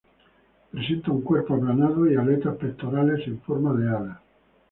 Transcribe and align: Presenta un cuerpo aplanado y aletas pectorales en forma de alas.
Presenta 0.71 1.11
un 1.11 1.21
cuerpo 1.21 1.53
aplanado 1.53 2.09
y 2.11 2.15
aletas 2.15 2.57
pectorales 2.57 3.27
en 3.27 3.39
forma 3.41 3.71
de 3.75 3.87
alas. 3.87 4.17